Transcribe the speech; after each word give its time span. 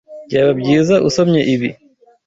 Byaba 0.27 0.51
byiza 0.59 0.95
usomye 1.07 1.41
ibi. 1.53 1.69